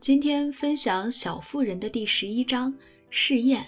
[0.00, 2.72] 今天分享《小妇人》的第十一章
[3.10, 3.66] 试验。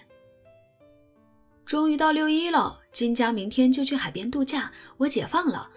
[1.67, 5.69] 终于到六一了，金家明天就去海边度假，我解放了，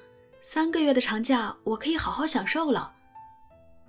[0.41, 2.93] 三个月的长假我可以好好享受了。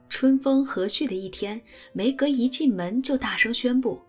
[0.09, 1.61] 春风和煦的一天，
[1.93, 4.01] 梅格一进门就大声宣布。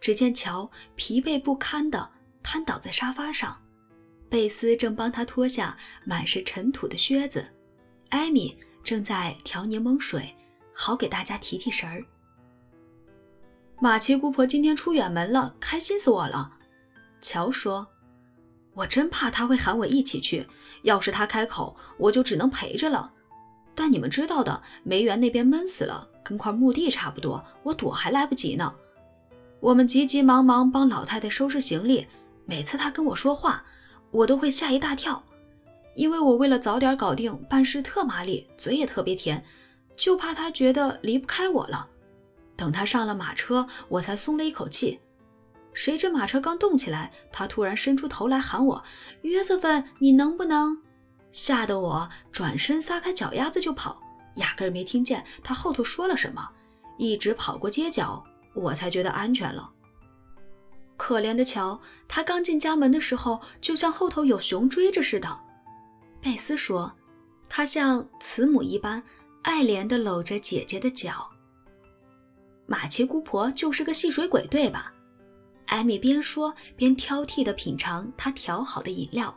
[0.00, 2.10] 只见乔疲惫不堪地
[2.42, 3.56] 瘫倒在沙发上，
[4.28, 7.48] 贝斯正帮他脱下满是尘土的靴子，
[8.08, 10.34] 艾米正在调柠檬水。
[10.82, 12.02] 好给大家提提神儿。
[13.82, 16.54] 马奇姑婆今天出远门了，开心死我了。
[17.20, 17.86] 乔说
[18.72, 20.48] ：“我真怕她会喊我一起去，
[20.84, 23.12] 要是她开口，我就只能陪着了。
[23.74, 28.74] 但你们知道的，梅园那边闷死了，跟块墓地差不多，我躲还来不及呢。
[29.60, 32.06] 我们急急忙忙帮老太太收拾行李，
[32.46, 33.62] 每次她跟我说话，
[34.10, 35.22] 我都会吓一大跳，
[35.94, 39.44] 因为我为了早点搞定办事特麻利，嘴也特别甜。”
[40.00, 41.86] 就怕他觉得离不开我了。
[42.56, 44.98] 等他上了马车，我才松了一口气。
[45.74, 48.82] 谁知马车刚动起来，他突然伸出头来喊我
[49.20, 50.80] ：“约瑟芬，你能不能？”
[51.32, 54.00] 吓得我转身撒开脚丫子就跑，
[54.36, 56.50] 压根儿没听见他后头说了什么，
[56.96, 59.70] 一直跑过街角，我才觉得安全了。
[60.96, 61.78] 可怜的乔，
[62.08, 65.28] 他刚进家门的时候，就像后头有熊追着似的。
[66.22, 66.90] 贝斯说
[67.50, 69.02] ：“他像慈母一般。”
[69.42, 71.28] 爱怜地搂着姐姐的脚。
[72.66, 74.92] 马奇姑婆就是个戏水鬼，对吧？
[75.66, 79.34] 艾米边说边挑剔地品尝她调好的饮料。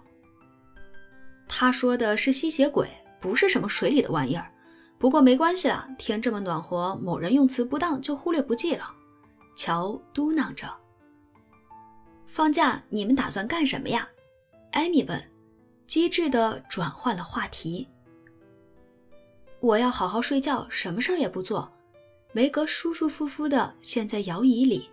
[1.48, 2.88] 她说的是吸血鬼，
[3.20, 4.52] 不是什么水里的玩意儿。
[4.98, 8.90] 不过没关系啦，天这么暖和，某人用词不当就忽略不计了。
[9.56, 10.68] 乔嘟囔着。
[12.26, 14.08] 放假你们打算干什么呀？
[14.72, 15.32] 艾米问，
[15.86, 17.88] 机智地转换了话题。
[19.64, 21.72] 我要好好睡觉，什么事儿也不做。
[22.34, 24.90] 梅格舒舒服服地陷在摇椅里。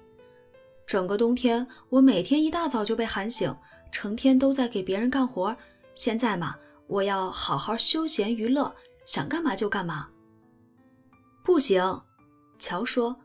[0.87, 3.53] 整个冬天，我每天一大早就被喊醒，
[3.91, 5.57] 成天都在给别人干活。
[5.97, 6.55] 现在嘛，
[6.87, 8.73] 我要好好休闲娱乐，
[9.05, 10.09] 想干嘛就干嘛。
[11.43, 11.83] 不行，
[12.57, 13.17] 乔说，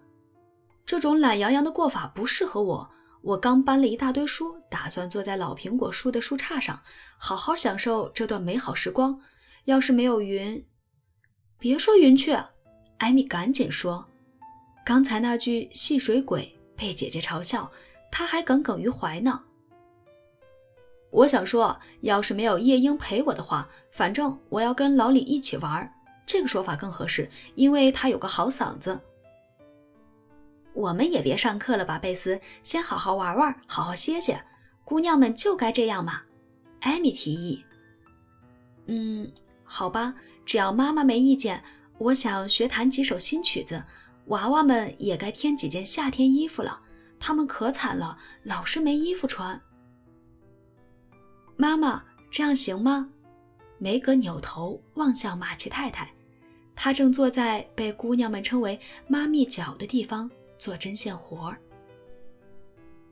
[0.83, 2.89] 这种懒洋洋的过法不适合我。
[3.21, 6.81] 我刚搬了一大堆书，打算坐在老苹果树的树杈上，
[7.19, 9.19] 好好享受这段美好时光。
[9.65, 10.65] 要是没有云。
[11.57, 12.37] 别说云雀，
[12.97, 14.05] 艾米赶紧说
[14.85, 17.71] ：“刚才那句戏水鬼被姐姐嘲笑，
[18.11, 19.41] 她还耿耿于怀呢。”
[21.11, 25.89] 我想说，要是没有夜莺陪我的话，反正我要跟老李一起玩，
[26.25, 28.99] 这个说法更合适，因为他有个好嗓子。
[30.73, 34.37] 我们也别上课了吧，贝斯，先好好玩玩，好好歇歇。
[34.83, 36.21] 姑娘们就该这样嘛，
[36.81, 37.65] 艾米提议。
[38.87, 39.31] 嗯，
[39.63, 40.13] 好吧。
[40.45, 41.61] 只要妈妈没意见，
[41.97, 43.83] 我想学弹几首新曲子。
[44.27, 46.81] 娃娃们也该添几件夏天衣服了，
[47.19, 49.61] 他们可惨了，老是没衣服穿。
[51.55, 53.09] 妈妈，这样行吗？
[53.77, 56.11] 梅格扭头望向马奇太太，
[56.75, 61.57] 她正坐在被姑娘们称为“妈咪脚”的地方做针线活儿。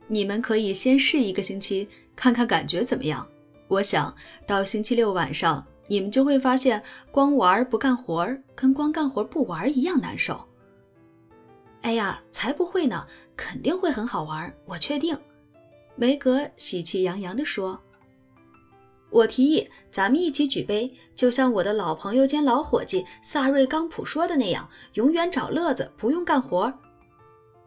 [0.08, 3.26] 你们可以先试一个星期，看看感觉怎么样。
[3.68, 4.12] 我想
[4.46, 5.64] 到星期六晚上。
[5.86, 10.48] 你们就会发现，光玩不干活儿，跟光干活不玩一样难受。
[11.82, 13.06] 哎呀，才不会呢，
[13.36, 15.18] 肯定会很好玩，我确定。
[15.96, 17.78] 梅格喜气洋洋地说
[19.10, 26.72] ：“我提议，咱们一起举杯，就像我的老朋友兼老伙计萨瑞冈普说的那样，永远找乐子，不用干活。”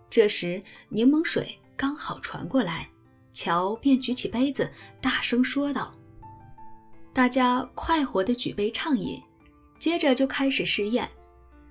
[0.09, 2.89] 这时，柠檬水刚好传过来，
[3.33, 5.93] 乔便举起杯子，大声说道。
[7.17, 9.19] 大家快活地举杯畅饮，
[9.79, 11.09] 接着就开始试验。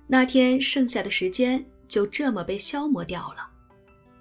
[0.05, 3.49] 那天剩下的时间就这么被消磨掉了。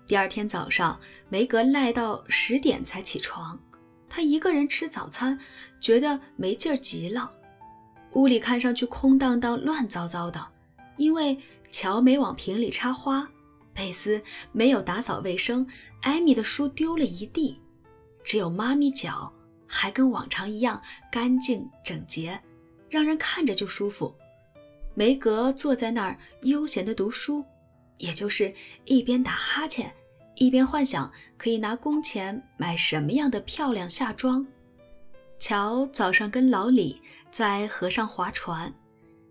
[0.07, 0.97] 第二天早上，
[1.29, 3.59] 梅格赖到十点才起床。
[4.09, 5.37] 他一个人吃早餐，
[5.81, 7.29] 觉得没劲儿极了。
[8.13, 10.47] 屋里看上去空荡荡、乱糟糟的，
[10.97, 11.37] 因为
[11.73, 13.29] 乔没往瓶里插花，
[13.75, 15.67] 佩斯没有打扫卫生，
[16.03, 17.59] 艾米的书丢了一地，
[18.23, 19.33] 只有妈咪脚。
[19.67, 20.81] 还跟往常一样
[21.11, 22.41] 干净整洁，
[22.89, 24.15] 让人看着就舒服。
[24.95, 27.45] 梅格坐在那儿悠闲地读书，
[27.99, 28.53] 也就是
[28.85, 29.93] 一边打哈欠，
[30.37, 34.47] 一边幻想可以拿工钱买什么样的漂亮夏装。
[35.39, 38.73] 乔早上跟老李在河上划船，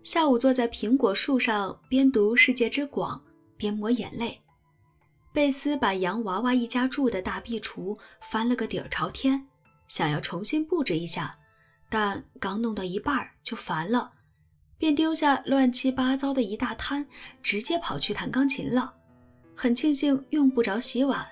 [0.04, 3.18] 下午坐在苹果树上边读《世界之广》
[3.56, 4.38] 边抹眼泪。
[5.32, 9.46] 贝斯把洋娃娃一家住的大壁橱翻了个底儿朝天。
[9.88, 11.38] 想要重新布置一下，
[11.88, 14.12] 但刚弄到一半就烦了。
[14.78, 17.06] 便丢下乱七八糟的一大摊，
[17.42, 18.92] 直接跑去弹钢琴了。
[19.54, 21.26] 很庆幸用不着洗碗。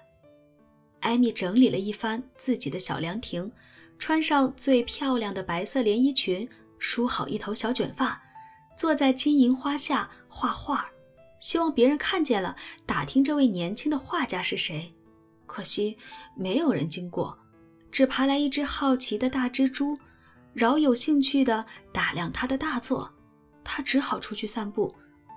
[1.01, 3.53] 艾米整理了一番自己的小凉亭，
[3.99, 6.49] 穿上最漂亮的白色连衣裙，
[6.79, 8.19] 梳好一头小卷发，
[8.75, 10.89] 坐在金银花下画画，
[11.39, 12.57] 希望别人看见了
[12.87, 14.91] 打听这位年轻的画家是谁。
[15.45, 15.99] 可惜
[16.35, 17.39] 没有人经过，
[17.95, 19.97] 只爬来一只好奇的大蜘蛛，
[20.53, 23.09] 饶有兴趣地打量他的大作。
[23.63, 24.93] 他只好出去散步，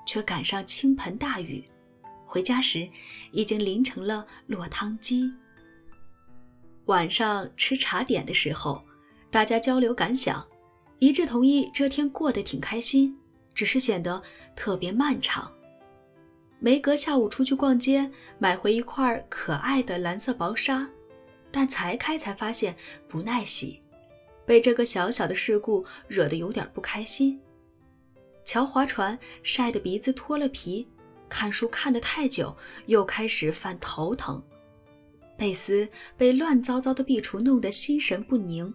[0.08, 1.64] 却赶上倾盆大雨。
[2.26, 2.90] 回家时，
[3.32, 5.32] 已经淋成了落汤鸡。
[6.86, 8.84] 晚上吃茶点的时候，
[9.30, 10.44] 大家交流感想，
[10.98, 13.16] 一致同意这天过得挺开心，
[13.54, 14.20] 只是显得
[14.56, 15.52] 特别漫长。
[16.58, 20.90] 梅格下午出去逛街，买回一块可爱的蓝色薄纱，
[21.58, 22.76] 但才开才发现
[23.08, 23.80] 不耐洗，
[24.46, 27.42] 被这个小小的事故惹得有点不开心。
[28.46, 30.86] 乔划船晒得鼻子脱了皮，
[31.28, 32.56] 看书看得太久，
[32.86, 34.40] 又开始犯头疼。
[35.36, 38.72] 贝斯被乱糟糟的壁橱弄得心神不宁，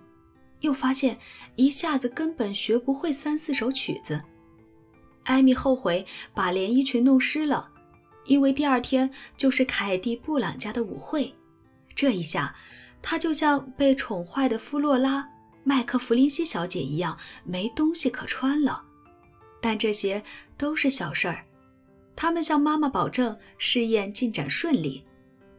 [0.59, 1.17] 又发现
[1.55, 4.21] 一下子根本学不会三四首曲子。
[5.23, 6.05] 艾米后悔
[6.35, 7.71] 把连衣裙弄湿了，
[8.25, 11.33] 因为第二天就是凯蒂·布朗家的舞会。
[11.95, 12.55] 这一下，
[13.01, 15.21] 她就像被宠坏的弗洛拉·
[15.65, 18.83] 麦克弗林西小姐一样，没东西可穿了。
[19.61, 20.23] 但这些
[20.57, 21.39] 都是小事儿，
[22.17, 25.05] 他们向妈妈保证试验进展顺利，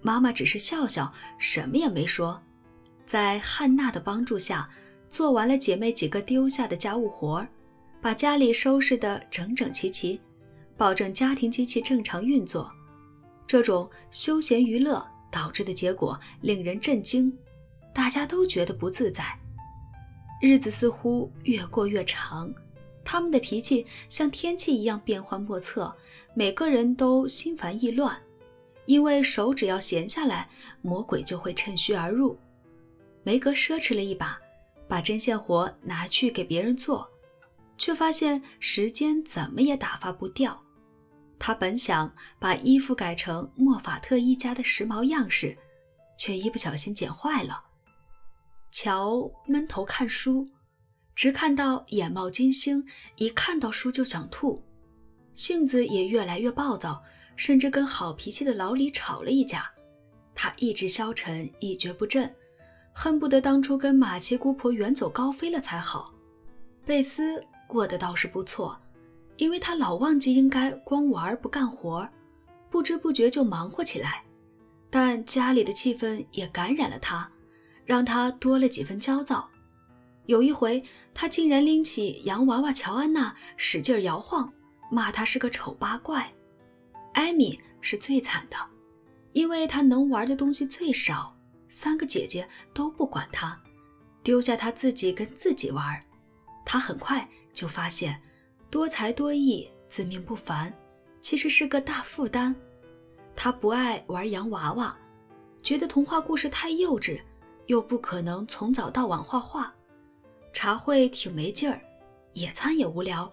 [0.01, 2.41] 妈妈只是笑笑，什么也没说。
[3.05, 4.69] 在汉娜的帮助下，
[5.09, 7.47] 做完了姐妹几个丢下的家务活儿，
[8.01, 10.19] 把家里收拾得整整齐齐，
[10.75, 12.69] 保证家庭机器正常运作。
[13.45, 17.35] 这种休闲娱乐导致的结果令人震惊，
[17.91, 19.35] 大家都觉得不自在，
[20.39, 22.53] 日子似乎越过越长。
[23.03, 25.93] 他们的脾气像天气一样变幻莫测，
[26.35, 28.15] 每个人都心烦意乱，
[28.85, 30.47] 因为手只要闲下来，
[30.81, 32.37] 魔鬼就会趁虚而入。
[33.23, 34.39] 梅格奢侈了一把，
[34.87, 37.09] 把针线活拿去给别人做，
[37.77, 40.62] 却发现时间怎么也打发不掉。
[41.37, 45.55] 他本想把衣服改成莫法特一家的时髦样式，
[46.17, 47.63] 却一不小心剪坏了。
[48.71, 50.47] 乔闷头看书。
[51.15, 52.83] 直看到眼冒金星，
[53.17, 54.63] 一看到书就想吐，
[55.35, 57.03] 性子也越来越暴躁，
[57.35, 59.71] 甚至跟好脾气的老李吵了一架。
[60.33, 62.33] 他意志消沉，一蹶不振，
[62.91, 66.11] 恨不得当初跟马奇姑婆远走高飞了才好。
[66.83, 68.75] 贝斯过得倒是不错，
[69.37, 72.07] 因为他老忘记应该光玩不干活，
[72.69, 74.23] 不知不觉就忙活起来。
[74.89, 77.29] 但家里的气氛也感染了他，
[77.85, 79.49] 让他多了几分焦躁。
[80.27, 80.83] 有一回，
[81.13, 84.53] 他竟然拎起洋娃娃乔安娜使劲摇晃，
[84.89, 86.31] 骂她是个丑八怪。
[87.13, 88.55] 艾米是最惨的，
[89.33, 91.35] 因为她能玩的东西最少，
[91.67, 93.61] 三个姐姐都不管她，
[94.23, 95.99] 丢下她自己跟自己玩。
[96.63, 98.21] 她很快就发现，
[98.73, 100.73] 多才多艺、自命不凡，
[101.21, 102.55] 其实是个大负担。
[103.35, 104.97] 他不爱玩洋娃娃，
[105.61, 107.21] 觉得童话故事太幼稚，
[107.67, 109.71] 又不可能从早到晚画画。
[110.53, 111.79] 茶会挺没劲儿，
[112.33, 113.31] 野餐也无聊，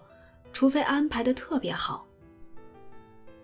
[0.53, 2.07] 除非安排的特别好。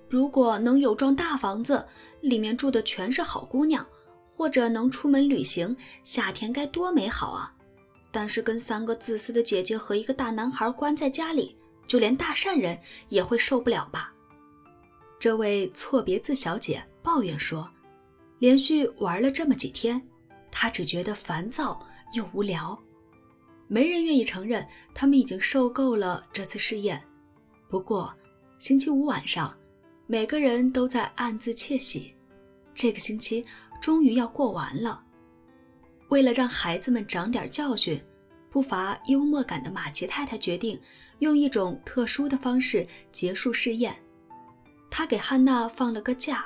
[0.08, 1.83] 如果能有幢大房子，
[2.21, 3.83] 里面住的全是好姑娘，
[4.28, 7.52] 或者能出门旅行，夏天该多美好啊！
[8.12, 11.57] 但是跟三个自私的姐姐和一个大男孩关在家里，
[11.88, 12.78] 就连大善人
[13.08, 14.14] 也会受不了吧？
[15.20, 17.68] 这位错别字小姐抱怨说
[18.40, 20.00] ：“连续玩了这么几天，
[20.52, 22.78] 她只觉得烦躁又无聊。”
[23.70, 27.04] 没人愿意承认他们已经受够了这次试验。
[27.70, 28.16] 不过，
[28.60, 29.54] 星期五晚上，
[30.06, 32.16] 每个人都在暗自窃喜，
[32.74, 33.46] 这个星期
[33.82, 35.04] 终于要过完了。
[36.08, 38.02] 为了让孩子们长点教训，
[38.49, 40.80] 不乏幽默感的马奇太太决定
[41.19, 43.95] 用一种特殊的方式结束试验。
[44.89, 46.45] 她给汉娜放了个假，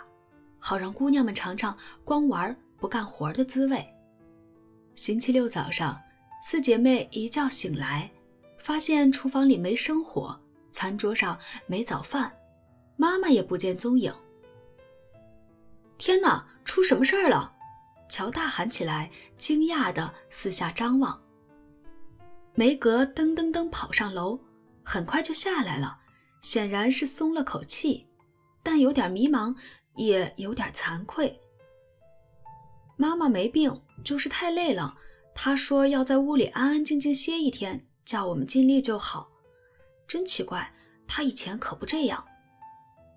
[0.60, 3.86] 好让姑娘们尝尝光玩不干活的滋味。
[4.96, 6.00] 星期六早上。
[6.43, 8.10] 四姐妹一觉醒来，
[8.58, 10.36] 发现厨房里没生火，
[10.72, 12.34] 餐桌上没早饭，
[12.98, 14.12] 妈妈也不见踪影。
[16.00, 17.53] 天哪，出什么事儿了？
[18.10, 21.21] 乔大喊起来，惊讶地四下张望。
[22.53, 24.39] 梅格噔噔噔跑上楼，
[24.84, 25.98] 很快就下来了，
[26.41, 28.08] 显然是松了口气，
[28.62, 29.55] 但有点迷茫，
[29.96, 31.39] 也有点惭愧。
[32.98, 34.96] 妈妈没病，就是太累了。
[35.34, 39.31] 她说要在屋里安安静静歇一天，叫我们尽力就好。
[40.08, 40.74] 真奇怪，
[41.08, 42.24] 他以前可不这样。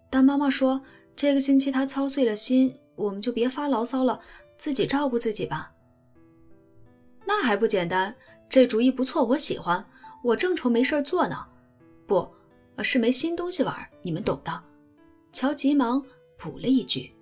[0.09, 0.81] 但妈妈说，
[1.17, 4.21] 这个星期他操碎了心，我们就别发牢骚了，
[4.57, 5.73] 自己照顾自己吧。
[7.27, 8.15] 那还不简单？
[8.55, 9.85] 这主意不错，我喜欢。
[10.23, 11.45] 我正愁没事做呢。
[12.07, 12.33] 不，
[12.85, 14.63] 是没新东西玩，你们懂的。
[15.33, 16.01] 乔急忙
[16.39, 17.13] 补了一句。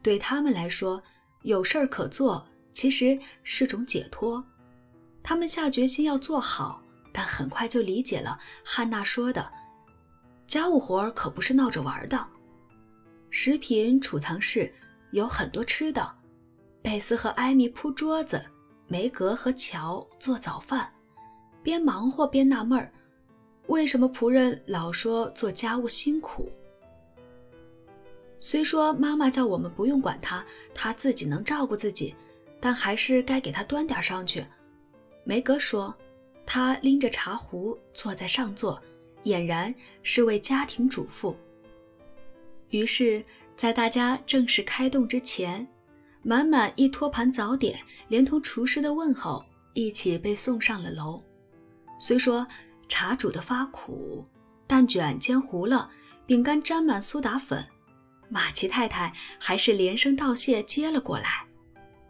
[0.00, 1.02] 对他们来说，
[1.42, 4.40] 有事儿可做其实是种解脱。
[5.24, 6.80] 他们下决心要做好，
[7.12, 9.52] 但很快就理解了汉娜说的：
[10.46, 12.28] 家务活可不是闹着玩的。
[13.28, 14.72] 食品储藏室
[15.10, 16.14] 有很多吃的，
[16.80, 18.40] 贝斯和艾米铺桌子，
[18.88, 20.92] 梅格和乔做早饭。
[21.62, 22.90] 边忙活边纳闷儿，
[23.66, 26.50] 为什么仆人老说做家务辛苦？
[28.38, 32.14] 虽说妈妈叫我们不用管他，他自己能照顾自己，
[32.58, 34.46] 但还是该给他端点上去。
[35.24, 35.94] 梅格说
[36.46, 38.80] ：“他拎着茶壶坐在上座，
[39.24, 41.36] 俨然是位家庭主妇。”
[42.70, 43.22] 于是，
[43.56, 45.66] 在大家正式开动之前，
[46.28, 49.42] 满满一托盘早点，连同厨师的问候，
[49.72, 51.22] 一起被送上了楼。
[51.98, 52.46] 虽说
[52.86, 54.22] 茶煮得发苦，
[54.66, 55.90] 蛋卷煎糊了，
[56.26, 57.66] 饼干沾满苏打粉，
[58.28, 61.46] 马奇太太还是连声道谢接了过来。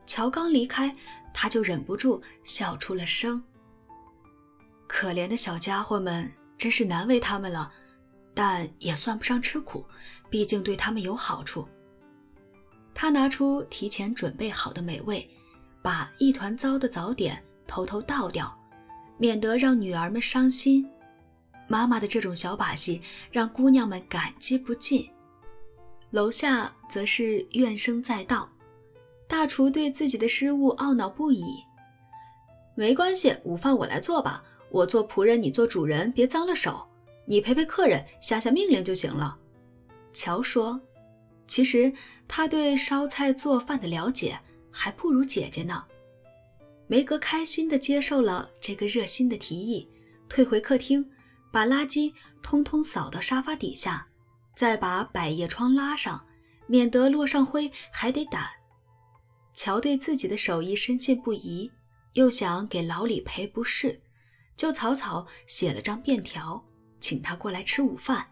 [0.05, 0.93] 乔刚离开，
[1.33, 3.41] 他就忍不住笑出了声。
[4.89, 7.73] 可怜的小家伙们，真是难为他们了，
[8.35, 9.87] 但也算不上吃苦，
[10.29, 11.69] 毕竟对他们有好处。
[13.01, 15.25] 他拿出提前准备好的美味，
[15.81, 18.53] 把一团糟的早点偷偷倒掉。
[19.17, 20.85] 免得让女儿们伤心，
[21.69, 23.01] 妈妈的这种小把戏
[23.31, 25.09] 让姑娘们感激不尽。
[26.11, 28.49] 楼下则是怨声载道，
[29.29, 31.45] 大厨对自己的失误懊恼不已。
[32.75, 36.85] 没关系，午饭我来做吧，我做仆人，你做主人，别脏了手。
[37.27, 39.39] 你陪陪客人，下下命令就行了。
[40.13, 40.81] 乔说
[41.47, 41.93] ：“其实
[42.29, 44.39] 他对烧菜做饭的了解
[44.71, 45.85] 还不如姐姐呢。”
[46.87, 49.87] 梅格开心地接受了这个热心的提议，
[50.29, 51.05] 退回客厅，
[51.51, 54.07] 把垃圾通通扫到沙发底下，
[54.55, 56.25] 再把百叶窗拉上，
[56.67, 58.47] 免得落上灰还得掸。
[59.53, 61.71] 乔对自己的手艺深信不疑，
[62.15, 64.01] 又想给老李赔不是，
[64.57, 66.65] 就草草写了张便条，
[67.01, 68.27] 请他过来吃午饭。